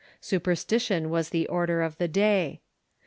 Superstition 0.19 1.11
was 1.11 1.29
the 1.29 1.47
order 1.47 1.83
of 1.83 1.99
the 1.99 2.07
day. 2.07 2.61